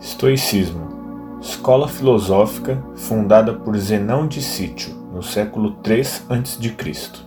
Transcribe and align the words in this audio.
Estoicismo, 0.00 1.38
escola 1.40 1.88
filosófica 1.88 2.80
fundada 2.94 3.52
por 3.52 3.76
Zenão 3.76 4.28
de 4.28 4.40
Sítio 4.40 4.94
no 5.12 5.24
século 5.24 5.76
III 5.84 6.00
a.C. 6.28 7.26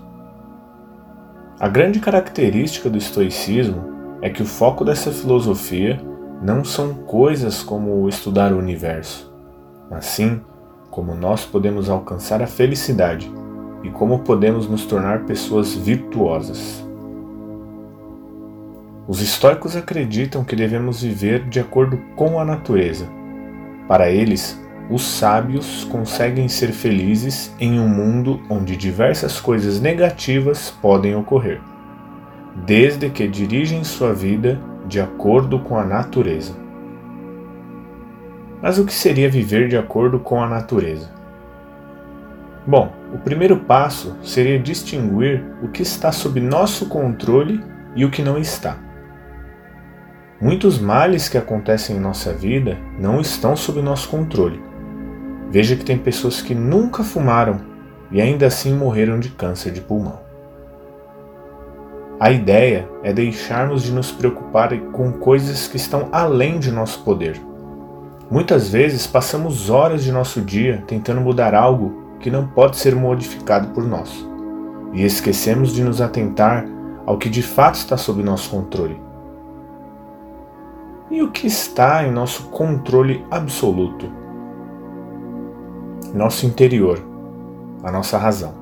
A 1.59 1.67
grande 1.67 1.99
característica 1.99 2.89
do 2.89 2.97
estoicismo 2.97 4.19
é 4.21 4.29
que 4.29 4.41
o 4.41 4.45
foco 4.45 4.85
dessa 4.85 5.11
filosofia 5.11 6.01
não 6.41 6.63
são 6.63 6.93
coisas 6.93 7.61
como 7.61 8.07
estudar 8.07 8.53
o 8.53 8.57
universo, 8.57 9.33
mas 9.89 10.05
sim 10.05 10.39
como 10.89 11.13
nós 11.13 11.43
podemos 11.45 11.89
alcançar 11.89 12.41
a 12.41 12.47
felicidade 12.47 13.29
e 13.83 13.89
como 13.89 14.19
podemos 14.19 14.69
nos 14.69 14.85
tornar 14.85 15.25
pessoas 15.25 15.75
virtuosas. 15.75 16.89
Os 19.11 19.21
estoicos 19.21 19.75
acreditam 19.75 20.41
que 20.41 20.55
devemos 20.55 21.01
viver 21.01 21.43
de 21.49 21.59
acordo 21.59 21.97
com 22.15 22.39
a 22.39 22.45
natureza. 22.45 23.09
Para 23.85 24.09
eles, 24.09 24.57
os 24.89 25.03
sábios 25.03 25.83
conseguem 25.83 26.47
ser 26.47 26.71
felizes 26.71 27.53
em 27.59 27.77
um 27.77 27.89
mundo 27.89 28.41
onde 28.49 28.77
diversas 28.77 29.37
coisas 29.37 29.81
negativas 29.81 30.73
podem 30.81 31.13
ocorrer, 31.13 31.59
desde 32.65 33.09
que 33.09 33.27
dirigem 33.27 33.83
sua 33.83 34.13
vida 34.13 34.57
de 34.87 35.01
acordo 35.01 35.59
com 35.59 35.77
a 35.77 35.83
natureza. 35.83 36.55
Mas 38.61 38.79
o 38.79 38.85
que 38.85 38.93
seria 38.93 39.29
viver 39.29 39.67
de 39.67 39.75
acordo 39.75 40.19
com 40.19 40.41
a 40.41 40.47
natureza? 40.47 41.11
Bom, 42.65 42.93
o 43.13 43.17
primeiro 43.17 43.57
passo 43.57 44.15
seria 44.23 44.57
distinguir 44.57 45.43
o 45.61 45.67
que 45.67 45.81
está 45.81 46.13
sob 46.13 46.39
nosso 46.39 46.85
controle 46.85 47.61
e 47.93 48.05
o 48.05 48.09
que 48.09 48.21
não 48.21 48.37
está. 48.37 48.77
Muitos 50.41 50.79
males 50.79 51.29
que 51.29 51.37
acontecem 51.37 51.97
em 51.97 51.99
nossa 51.99 52.33
vida 52.33 52.75
não 52.97 53.21
estão 53.21 53.55
sob 53.55 53.79
nosso 53.79 54.09
controle. 54.09 54.59
Veja 55.51 55.75
que 55.75 55.85
tem 55.85 55.99
pessoas 55.99 56.41
que 56.41 56.55
nunca 56.55 57.03
fumaram 57.03 57.61
e 58.09 58.19
ainda 58.19 58.47
assim 58.47 58.73
morreram 58.73 59.19
de 59.19 59.29
câncer 59.29 59.71
de 59.71 59.81
pulmão. 59.81 60.19
A 62.19 62.31
ideia 62.31 62.89
é 63.03 63.13
deixarmos 63.13 63.83
de 63.83 63.91
nos 63.91 64.11
preocupar 64.11 64.75
com 64.91 65.11
coisas 65.11 65.67
que 65.67 65.77
estão 65.77 66.09
além 66.11 66.57
de 66.57 66.71
nosso 66.71 67.03
poder. 67.03 67.39
Muitas 68.27 68.67
vezes 68.67 69.05
passamos 69.05 69.69
horas 69.69 70.03
de 70.03 70.11
nosso 70.11 70.41
dia 70.41 70.83
tentando 70.87 71.21
mudar 71.21 71.53
algo 71.53 72.15
que 72.19 72.31
não 72.31 72.47
pode 72.47 72.77
ser 72.77 72.95
modificado 72.95 73.67
por 73.75 73.83
nós, 73.83 74.27
e 74.91 75.03
esquecemos 75.03 75.71
de 75.71 75.83
nos 75.83 76.01
atentar 76.01 76.65
ao 77.05 77.19
que 77.19 77.29
de 77.29 77.43
fato 77.43 77.75
está 77.75 77.95
sob 77.95 78.23
nosso 78.23 78.49
controle 78.49 79.10
e 81.11 81.21
o 81.21 81.29
que 81.29 81.45
está 81.45 82.07
em 82.07 82.11
nosso 82.11 82.43
controle 82.43 83.25
absoluto. 83.29 84.09
Nosso 86.13 86.45
interior, 86.45 87.03
a 87.83 87.91
nossa 87.91 88.17
razão. 88.17 88.53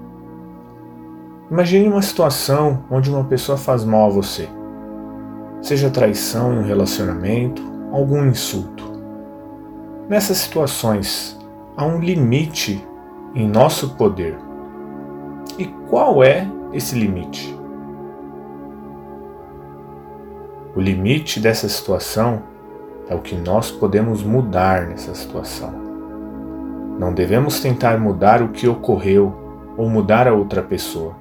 Imagine 1.49 1.87
uma 1.87 2.01
situação 2.01 2.83
onde 2.89 3.09
uma 3.09 3.23
pessoa 3.23 3.57
faz 3.57 3.85
mal 3.85 4.07
a 4.07 4.13
você, 4.13 4.49
seja 5.61 5.89
traição 5.89 6.53
em 6.53 6.59
um 6.59 6.63
relacionamento, 6.63 7.61
algum 7.91 8.25
insulto. 8.25 8.83
Nessas 10.07 10.37
situações, 10.37 11.39
há 11.77 11.85
um 11.85 11.99
limite 11.99 12.83
em 13.35 13.47
nosso 13.47 13.91
poder. 13.91 14.37
E 15.57 15.65
qual 15.87 16.23
é 16.23 16.47
esse 16.73 16.97
limite? 16.97 17.58
O 20.79 20.81
limite 20.81 21.41
dessa 21.41 21.67
situação 21.67 22.41
é 23.09 23.13
o 23.13 23.19
que 23.19 23.35
nós 23.35 23.69
podemos 23.69 24.23
mudar 24.23 24.87
nessa 24.87 25.13
situação. 25.13 25.73
Não 26.97 27.13
devemos 27.13 27.59
tentar 27.59 27.99
mudar 27.99 28.41
o 28.41 28.47
que 28.47 28.65
ocorreu 28.65 29.73
ou 29.75 29.89
mudar 29.89 30.25
a 30.25 30.33
outra 30.33 30.61
pessoa, 30.61 31.17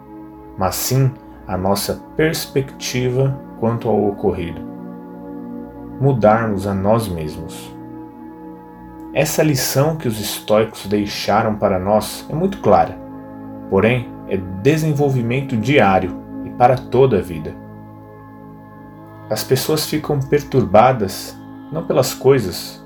mas 0.56 0.76
sim 0.76 1.10
a 1.44 1.58
nossa 1.58 2.00
perspectiva 2.16 3.36
quanto 3.58 3.88
ao 3.88 4.00
ocorrido. 4.06 4.60
Mudarmos 6.00 6.64
a 6.64 6.72
nós 6.72 7.08
mesmos. 7.08 7.76
Essa 9.12 9.42
lição 9.42 9.96
que 9.96 10.06
os 10.06 10.20
estoicos 10.20 10.86
deixaram 10.86 11.56
para 11.56 11.80
nós 11.80 12.24
é 12.30 12.32
muito 12.32 12.58
clara, 12.58 12.96
porém 13.68 14.08
é 14.28 14.36
desenvolvimento 14.36 15.56
diário 15.56 16.16
e 16.44 16.50
para 16.50 16.76
toda 16.76 17.18
a 17.18 17.20
vida. 17.20 17.66
As 19.30 19.44
pessoas 19.44 19.86
ficam 19.86 20.18
perturbadas 20.20 21.36
não 21.70 21.84
pelas 21.84 22.14
coisas, 22.14 22.82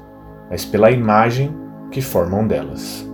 mas 0.50 0.64
pela 0.64 0.90
imagem 0.90 1.54
que 1.90 2.02
formam 2.02 2.46
delas. 2.46 3.08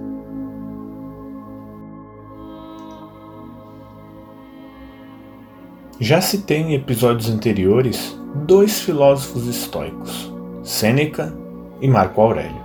Já 6.01 6.21
citei 6.21 6.59
em 6.59 6.75
episódios 6.75 7.29
anteriores 7.29 8.17
dois 8.47 8.81
filósofos 8.81 9.47
estoicos, 9.47 10.33
Sêneca 10.63 11.37
e 11.81 11.89
Marco 11.89 12.21
Aurélio. 12.21 12.63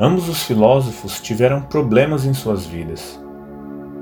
Ambos 0.00 0.28
os 0.28 0.42
filósofos 0.42 1.20
tiveram 1.20 1.60
problemas 1.60 2.24
em 2.24 2.32
suas 2.32 2.64
vidas. 2.66 3.20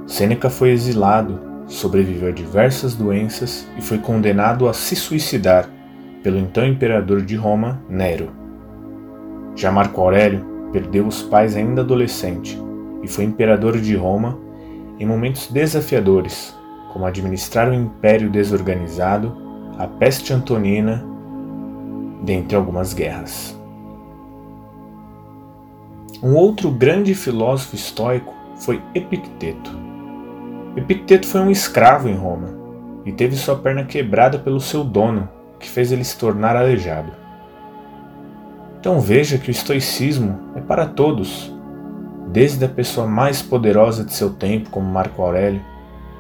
Sêneca 0.07 0.49
foi 0.49 0.71
exilado 0.71 1.50
sobreviveu 1.71 2.29
a 2.29 2.33
diversas 2.33 2.95
doenças 2.95 3.67
e 3.79 3.81
foi 3.81 3.99
condenado 3.99 4.69
a 4.69 4.75
se 4.75 4.97
suicidar 4.97 5.71
pelo 6.23 6.37
então 6.37 6.67
imperador 6.67 7.23
de 7.23 7.37
Roma, 7.37 7.81
Nero. 7.89 8.31
Já 9.55 9.71
Marco 9.71 10.01
Aurélio 10.01 10.45
perdeu 10.73 11.07
os 11.07 11.23
pais 11.23 11.57
ainda 11.57 11.81
adolescente 11.81 12.59
e 13.03 13.09
foi 13.09 13.25
imperador 13.25 13.79
de 13.79 13.95
Roma 13.95 14.37
em 14.99 15.07
momentos 15.07 15.47
desafiadores, 15.47 16.55
como 16.93 17.07
administrar 17.07 17.71
um 17.71 17.75
império 17.75 18.29
desorganizado, 18.29 19.35
a 19.79 19.87
peste 19.87 20.33
antonina, 20.33 21.03
dentre 22.23 22.57
algumas 22.57 22.93
guerras. 22.93 23.59
Um 26.23 26.35
outro 26.35 26.71
grande 26.71 27.15
filósofo 27.15 27.77
estoico 27.77 28.35
foi 28.57 28.83
Epicteto 28.95 29.90
Epicteto 30.77 31.27
foi 31.27 31.41
um 31.41 31.51
escravo 31.51 32.09
em 32.09 32.15
Roma 32.15 32.49
e 33.05 33.11
teve 33.11 33.35
sua 33.35 33.57
perna 33.57 33.85
quebrada 33.85 34.39
pelo 34.39 34.61
seu 34.61 34.85
dono, 34.85 35.29
que 35.59 35.69
fez 35.69 35.91
ele 35.91 36.05
se 36.05 36.17
tornar 36.17 36.55
aleijado. 36.55 37.11
Então 38.79 39.01
veja 39.01 39.37
que 39.37 39.49
o 39.49 39.51
estoicismo 39.51 40.39
é 40.55 40.61
para 40.61 40.87
todos, 40.87 41.53
desde 42.29 42.65
a 42.65 42.69
pessoa 42.69 43.07
mais 43.07 43.43
poderosa 43.43 44.05
de 44.05 44.13
seu 44.13 44.31
tempo, 44.31 44.71
como 44.71 44.87
Marco 44.87 45.23
Aurélio, 45.23 45.61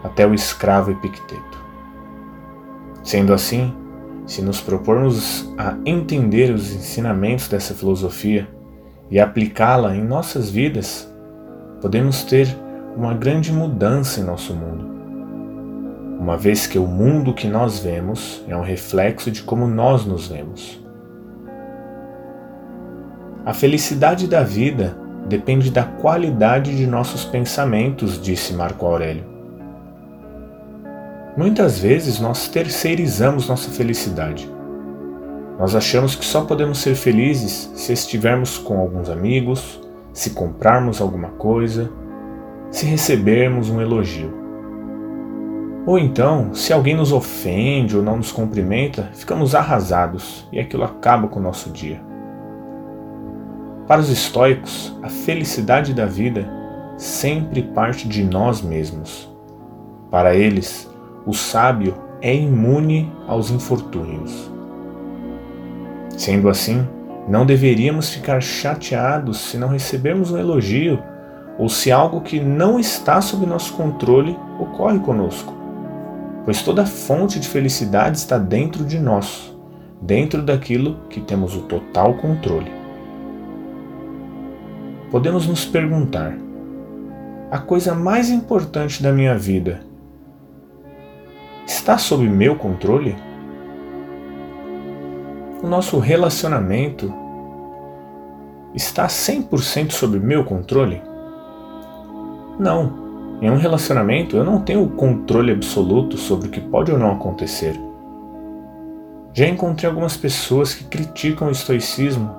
até 0.03 0.27
o 0.27 0.35
escravo 0.35 0.91
Epicteto. 0.91 1.59
Sendo 3.05 3.33
assim, 3.33 3.73
se 4.27 4.43
nos 4.43 4.61
propormos 4.61 5.49
a 5.57 5.77
entender 5.87 6.53
os 6.53 6.75
ensinamentos 6.75 7.49
dessa 7.49 7.73
filosofia 7.73 8.49
e 9.11 9.21
aplicá-la 9.21 9.97
em 9.97 10.03
nossas 10.03 10.51
vidas, 10.51 11.11
podemos 11.81 12.25
ter 12.25 12.49
uma 12.97 13.15
grande 13.15 13.53
mudança 13.53 14.21
em 14.21 14.25
nosso 14.25 14.55
mundo. 14.55 14.89
Uma 16.19 16.37
vez 16.37 16.67
que 16.67 16.79
o 16.79 16.87
mundo 16.87 17.33
que 17.33 17.47
nós 17.47 17.79
vemos 17.79 18.45
é 18.47 18.57
um 18.57 18.63
reflexo 18.63 19.31
de 19.31 19.43
como 19.43 19.67
nós 19.67 20.05
nos 20.05 20.29
vemos. 20.29 20.79
A 23.45 23.55
felicidade 23.55 24.27
da 24.27 24.43
vida 24.43 24.97
depende 25.27 25.71
da 25.71 25.85
qualidade 25.85 26.77
de 26.77 26.87
nossos 26.87 27.25
pensamentos, 27.25 28.21
disse 28.21 28.53
Marco 28.53 28.85
Aurélio. 28.85 29.25
Muitas 31.37 31.79
vezes 31.79 32.21
nós 32.21 32.49
terceirizamos 32.49 33.49
nossa 33.49 33.71
felicidade. 33.71 34.51
Nós 35.59 35.75
achamos 35.75 36.15
que 36.15 36.25
só 36.25 36.43
podemos 36.43 36.79
ser 36.79 36.95
felizes 36.95 37.71
se 37.75 37.93
estivermos 37.93 38.59
com 38.59 38.79
alguns 38.79 39.09
amigos, 39.09 39.81
se 40.13 40.31
comprarmos 40.31 41.01
alguma 41.01 41.29
coisa, 41.29 41.91
se 42.71 42.87
recebermos 42.87 43.69
um 43.69 43.81
elogio. 43.81 44.33
Ou 45.87 45.99
então, 45.99 46.55
se 46.55 46.73
alguém 46.73 46.95
nos 46.95 47.13
ofende 47.13 47.97
ou 47.97 48.03
não 48.03 48.19
nos 48.19 48.31
cumprimenta, 48.31 49.11
ficamos 49.15 49.55
arrasados 49.55 50.47
e 50.53 50.61
aquilo 50.61 50.85
acaba 50.85 51.27
com 51.27 51.41
o 51.41 51.43
nosso 51.43 51.71
dia. 51.71 52.01
Para 53.87 54.01
os 54.01 54.09
estoicos, 54.09 54.97
a 55.03 55.09
felicidade 55.09 55.93
da 55.93 56.07
vida 56.07 56.49
sempre 56.97 57.63
parte 57.63 58.07
de 58.07 58.23
nós 58.23 58.63
mesmos. 58.63 59.29
Para 60.11 60.35
eles, 60.35 60.89
o 61.27 61.33
sábio 61.33 61.95
é 62.21 62.35
imune 62.35 63.11
aos 63.27 63.51
infortúnios. 63.51 64.51
Sendo 66.17 66.49
assim, 66.49 66.87
não 67.27 67.47
deveríamos 67.47 68.11
ficar 68.11 68.41
chateados 68.43 69.39
se 69.39 69.57
não 69.57 69.69
recebermos 69.69 70.31
um 70.31 70.39
elogio 70.39 71.03
ou 71.61 71.69
se 71.69 71.93
algo 71.93 72.23
que 72.23 72.41
não 72.41 72.81
está 72.81 73.21
sob 73.21 73.45
nosso 73.45 73.75
controle 73.75 74.35
ocorre 74.59 74.99
conosco, 74.99 75.53
pois 76.43 76.63
toda 76.63 76.87
fonte 76.87 77.39
de 77.39 77.47
felicidade 77.47 78.17
está 78.17 78.39
dentro 78.39 78.83
de 78.83 78.99
nós, 78.99 79.55
dentro 80.01 80.41
daquilo 80.41 80.97
que 81.11 81.21
temos 81.21 81.55
o 81.55 81.61
total 81.61 82.15
controle. 82.15 82.73
Podemos 85.11 85.47
nos 85.47 85.67
perguntar: 85.67 86.35
a 87.51 87.59
coisa 87.59 87.95
mais 87.95 88.31
importante 88.31 89.03
da 89.03 89.13
minha 89.13 89.37
vida 89.37 89.83
está 91.67 91.99
sob 91.99 92.27
meu 92.27 92.57
controle? 92.57 93.15
O 95.63 95.67
nosso 95.67 95.99
relacionamento 95.99 97.13
está 98.75 99.07
100% 99.09 99.91
sob 99.91 100.19
meu 100.19 100.43
controle? 100.43 101.10
Não. 102.61 102.93
Em 103.41 103.51
um 103.51 103.57
relacionamento 103.57 104.37
eu 104.37 104.45
não 104.45 104.61
tenho 104.61 104.85
o 104.85 104.91
controle 104.91 105.51
absoluto 105.51 106.19
sobre 106.19 106.49
o 106.49 106.51
que 106.51 106.61
pode 106.61 106.93
ou 106.93 106.99
não 106.99 107.13
acontecer. 107.13 107.75
Já 109.33 109.49
encontrei 109.49 109.89
algumas 109.89 110.15
pessoas 110.15 110.75
que 110.75 110.85
criticam 110.85 111.49
o 111.49 111.51
estoicismo 111.51 112.31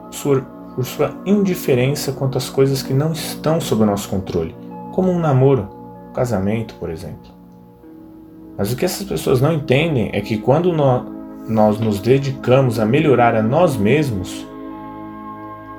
por 0.75 0.85
sua 0.85 1.15
indiferença 1.25 2.11
quanto 2.11 2.37
às 2.37 2.49
coisas 2.49 2.83
que 2.83 2.93
não 2.93 3.13
estão 3.13 3.59
sob 3.59 3.81
o 3.81 3.85
nosso 3.85 4.09
controle, 4.09 4.55
como 4.91 5.11
um 5.11 5.19
namoro, 5.19 5.67
um 6.09 6.13
casamento, 6.13 6.75
por 6.75 6.91
exemplo. 6.91 7.31
Mas 8.55 8.71
o 8.71 8.75
que 8.75 8.85
essas 8.85 9.07
pessoas 9.07 9.41
não 9.41 9.51
entendem 9.51 10.11
é 10.13 10.21
que 10.21 10.37
quando 10.37 10.71
nós 10.71 11.79
nos 11.79 11.99
dedicamos 11.99 12.79
a 12.79 12.85
melhorar 12.85 13.33
a 13.35 13.41
nós 13.41 13.75
mesmos, 13.75 14.45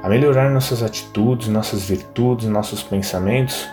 a 0.03 0.09
melhorar 0.09 0.51
nossas 0.51 0.83
atitudes, 0.83 1.47
nossas 1.47 1.85
virtudes, 1.85 2.49
nossos 2.49 2.83
pensamentos, 2.83 3.69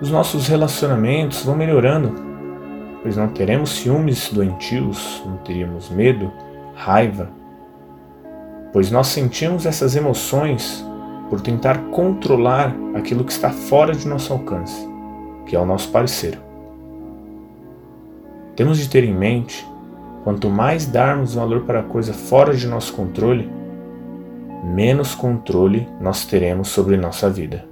os 0.00 0.10
nossos 0.10 0.48
relacionamentos 0.48 1.44
vão 1.44 1.54
melhorando, 1.54 2.14
pois 3.02 3.16
não 3.16 3.28
teremos 3.28 3.70
ciúmes 3.70 4.30
doentios, 4.32 5.22
não 5.26 5.36
teríamos 5.38 5.90
medo, 5.90 6.32
raiva, 6.74 7.28
pois 8.72 8.90
nós 8.90 9.08
sentimos 9.08 9.66
essas 9.66 9.94
emoções 9.94 10.84
por 11.28 11.40
tentar 11.40 11.78
controlar 11.90 12.74
aquilo 12.94 13.24
que 13.24 13.32
está 13.32 13.50
fora 13.50 13.94
de 13.94 14.08
nosso 14.08 14.32
alcance, 14.32 14.88
que 15.46 15.54
é 15.54 15.58
o 15.58 15.66
nosso 15.66 15.90
parceiro. 15.90 16.38
Temos 18.56 18.78
de 18.78 18.88
ter 18.88 19.04
em 19.04 19.14
mente, 19.14 19.66
quanto 20.24 20.50
mais 20.50 20.86
darmos 20.86 21.34
valor 21.34 21.62
para 21.62 21.80
a 21.80 21.84
coisa 21.84 22.12
fora 22.12 22.54
de 22.54 22.66
nosso 22.66 22.92
controle, 22.94 23.50
menos 24.64 25.14
controle 25.14 25.88
nós 26.00 26.24
teremos 26.24 26.68
sobre 26.68 26.96
nossa 26.96 27.30
vida. 27.30 27.69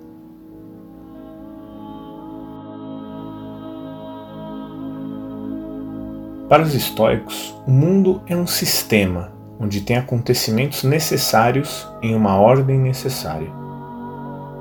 Para 6.48 6.62
os 6.62 6.74
estoicos, 6.74 7.54
o 7.66 7.70
mundo 7.70 8.22
é 8.26 8.34
um 8.34 8.46
sistema 8.46 9.30
onde 9.60 9.82
tem 9.82 9.98
acontecimentos 9.98 10.82
necessários 10.82 11.86
em 12.00 12.14
uma 12.14 12.38
ordem 12.38 12.78
necessária. 12.78 13.50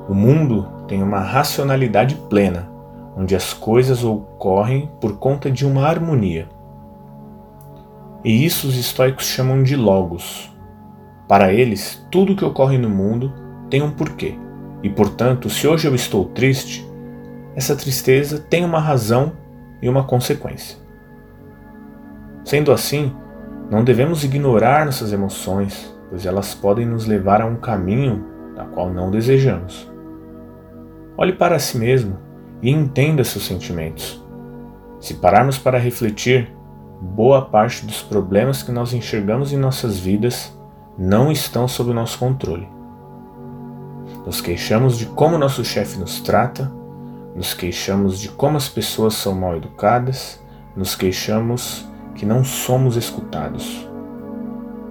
O 0.09 0.13
mundo 0.13 0.67
tem 0.85 1.01
uma 1.01 1.21
racionalidade 1.21 2.15
plena, 2.29 2.69
onde 3.15 3.37
as 3.37 3.53
coisas 3.53 4.03
ocorrem 4.03 4.91
por 4.99 5.17
conta 5.17 5.49
de 5.49 5.65
uma 5.65 5.87
harmonia. 5.87 6.49
E 8.21 8.45
isso 8.45 8.67
os 8.67 8.75
estoicos 8.75 9.25
chamam 9.25 9.63
de 9.63 9.77
logos. 9.77 10.51
Para 11.25 11.53
eles, 11.53 12.05
tudo 12.11 12.35
que 12.35 12.43
ocorre 12.43 12.77
no 12.77 12.89
mundo 12.89 13.31
tem 13.69 13.81
um 13.81 13.91
porquê, 13.91 14.37
e 14.83 14.89
portanto, 14.89 15.49
se 15.49 15.65
hoje 15.65 15.87
eu 15.87 15.95
estou 15.95 16.25
triste, 16.25 16.85
essa 17.55 17.77
tristeza 17.77 18.39
tem 18.39 18.65
uma 18.65 18.79
razão 18.79 19.31
e 19.81 19.87
uma 19.87 20.03
consequência. 20.03 20.86
Sendo 22.47 22.71
assim, 22.71 23.13
não 23.69 23.83
devemos 23.83 24.23
ignorar 24.23 24.85
nossas 24.85 25.11
emoções, 25.11 25.93
pois 26.09 26.25
elas 26.25 26.55
podem 26.55 26.85
nos 26.85 27.05
levar 27.05 27.41
a 27.41 27.45
um 27.45 27.57
caminho 27.57 28.23
da 28.55 28.63
qual 28.63 28.89
não 28.89 29.11
desejamos. 29.11 29.91
Olhe 31.17 31.33
para 31.33 31.59
si 31.59 31.77
mesmo 31.77 32.17
e 32.61 32.71
entenda 32.71 33.21
seus 33.25 33.45
sentimentos. 33.45 34.25
Se 34.97 35.15
pararmos 35.15 35.57
para 35.57 35.77
refletir, 35.77 36.49
boa 37.01 37.41
parte 37.43 37.85
dos 37.85 38.01
problemas 38.01 38.63
que 38.63 38.71
nós 38.71 38.93
enxergamos 38.93 39.51
em 39.51 39.57
nossas 39.57 39.99
vidas 39.99 40.57
não 40.97 41.29
estão 41.29 41.67
sob 41.67 41.91
nosso 41.91 42.17
controle. 42.17 42.69
Nos 44.25 44.39
queixamos 44.39 44.97
de 44.97 45.05
como 45.07 45.37
nosso 45.37 45.65
chefe 45.65 45.99
nos 45.99 46.21
trata, 46.21 46.71
nos 47.35 47.53
queixamos 47.53 48.17
de 48.17 48.29
como 48.29 48.55
as 48.55 48.69
pessoas 48.69 49.15
são 49.15 49.35
mal 49.35 49.57
educadas, 49.57 50.41
nos 50.77 50.95
queixamos 50.95 51.85
que 52.17 52.25
não 52.25 52.43
somos 52.43 52.97
escutados. 52.97 53.87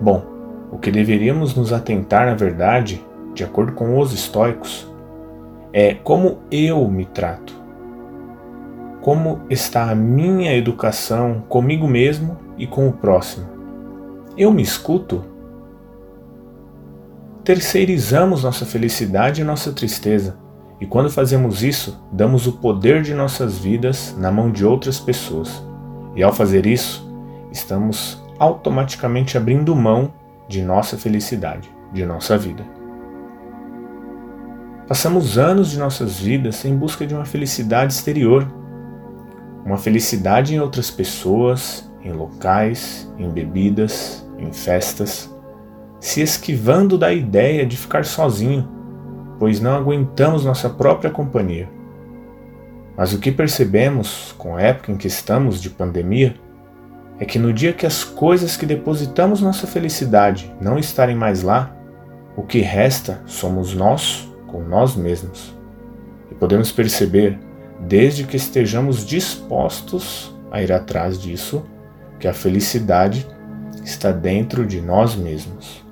Bom, 0.00 0.24
o 0.70 0.78
que 0.78 0.90
deveríamos 0.90 1.54
nos 1.54 1.72
atentar, 1.72 2.26
na 2.26 2.34
verdade, 2.34 3.04
de 3.34 3.44
acordo 3.44 3.72
com 3.72 3.98
os 3.98 4.12
estoicos, 4.12 4.90
é 5.72 5.92
como 5.94 6.38
eu 6.50 6.88
me 6.88 7.04
trato. 7.04 7.54
Como 9.02 9.40
está 9.50 9.90
a 9.90 9.94
minha 9.94 10.54
educação 10.54 11.44
comigo 11.48 11.86
mesmo 11.86 12.38
e 12.56 12.66
com 12.66 12.88
o 12.88 12.92
próximo? 12.92 13.46
Eu 14.38 14.52
me 14.52 14.62
escuto? 14.62 15.24
Terceirizamos 17.44 18.42
nossa 18.42 18.64
felicidade 18.64 19.40
e 19.40 19.44
nossa 19.44 19.72
tristeza, 19.72 20.36
e 20.80 20.86
quando 20.86 21.10
fazemos 21.10 21.62
isso, 21.62 22.02
damos 22.12 22.46
o 22.46 22.52
poder 22.52 23.02
de 23.02 23.14
nossas 23.14 23.56
vidas 23.56 24.14
na 24.18 24.30
mão 24.30 24.50
de 24.50 24.64
outras 24.64 24.98
pessoas. 25.00 25.62
E 26.14 26.22
ao 26.22 26.32
fazer 26.32 26.66
isso, 26.66 27.05
estamos 27.56 28.22
automaticamente 28.38 29.36
abrindo 29.36 29.74
mão 29.74 30.12
de 30.46 30.62
nossa 30.62 30.96
felicidade, 30.96 31.70
de 31.92 32.04
nossa 32.04 32.36
vida. 32.36 32.64
Passamos 34.86 35.36
anos 35.36 35.70
de 35.70 35.78
nossas 35.78 36.20
vidas 36.20 36.64
em 36.64 36.76
busca 36.76 37.06
de 37.06 37.14
uma 37.14 37.24
felicidade 37.24 37.92
exterior, 37.92 38.46
uma 39.64 39.76
felicidade 39.76 40.54
em 40.54 40.60
outras 40.60 40.90
pessoas, 40.90 41.90
em 42.04 42.12
locais, 42.12 43.10
em 43.18 43.28
bebidas, 43.28 44.24
em 44.38 44.52
festas, 44.52 45.34
se 45.98 46.20
esquivando 46.20 46.96
da 46.96 47.12
ideia 47.12 47.66
de 47.66 47.76
ficar 47.76 48.04
sozinho, 48.04 48.68
pois 49.40 49.60
não 49.60 49.74
aguentamos 49.74 50.44
nossa 50.44 50.70
própria 50.70 51.10
companhia. 51.10 51.68
Mas 52.96 53.12
o 53.12 53.18
que 53.18 53.32
percebemos 53.32 54.32
com 54.38 54.56
a 54.56 54.62
época 54.62 54.92
em 54.92 54.96
que 54.96 55.08
estamos 55.08 55.60
de 55.60 55.68
pandemia 55.68 56.36
é 57.18 57.24
que 57.24 57.38
no 57.38 57.52
dia 57.52 57.72
que 57.72 57.86
as 57.86 58.04
coisas 58.04 58.56
que 58.56 58.66
depositamos 58.66 59.40
nossa 59.40 59.66
felicidade 59.66 60.54
não 60.60 60.78
estarem 60.78 61.16
mais 61.16 61.42
lá, 61.42 61.74
o 62.36 62.42
que 62.42 62.60
resta 62.60 63.22
somos 63.26 63.74
nós 63.74 64.28
com 64.46 64.62
nós 64.62 64.94
mesmos. 64.94 65.54
E 66.30 66.34
podemos 66.34 66.70
perceber, 66.70 67.38
desde 67.80 68.24
que 68.24 68.36
estejamos 68.36 69.06
dispostos 69.06 70.34
a 70.50 70.62
ir 70.62 70.72
atrás 70.72 71.20
disso, 71.20 71.64
que 72.18 72.28
a 72.28 72.34
felicidade 72.34 73.26
está 73.82 74.10
dentro 74.10 74.66
de 74.66 74.80
nós 74.80 75.14
mesmos. 75.14 75.84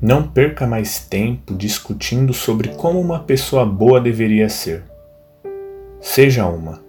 Não 0.00 0.26
perca 0.26 0.66
mais 0.66 1.04
tempo 1.04 1.54
discutindo 1.54 2.32
sobre 2.32 2.70
como 2.70 2.98
uma 2.98 3.18
pessoa 3.18 3.66
boa 3.66 4.00
deveria 4.00 4.48
ser. 4.48 4.82
Seja 6.00 6.46
uma. 6.46 6.88